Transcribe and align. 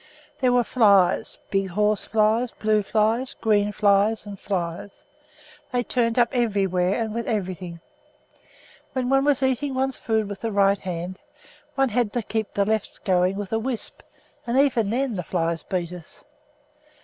There 0.39 0.51
were 0.51 0.63
flies, 0.63 1.37
big 1.51 1.67
horse 1.67 2.05
flies, 2.05 2.51
blue 2.53 2.81
flies, 2.81 3.35
green 3.35 3.71
flies, 3.71 4.25
and 4.25 4.39
flies. 4.39 5.05
They 5.71 5.83
turned 5.83 6.17
up 6.17 6.29
everywhere 6.31 6.95
and 6.99 7.13
with 7.13 7.27
everything. 7.27 7.81
While 8.93 9.05
one 9.05 9.25
was 9.25 9.43
eating 9.43 9.75
one's 9.75 9.97
food 9.97 10.27
with 10.27 10.41
the 10.41 10.51
right 10.51 10.79
hand, 10.79 11.19
one 11.75 11.89
had 11.89 12.13
to 12.13 12.23
keep 12.23 12.55
the 12.55 12.65
left 12.65 13.03
going 13.05 13.35
with 13.35 13.53
a 13.53 13.59
wisp, 13.59 14.01
and 14.47 14.57
even 14.57 14.89
then 14.89 15.17
the 15.17 15.21
flies 15.23 15.61
beat 15.61 15.93
us. 15.93 16.23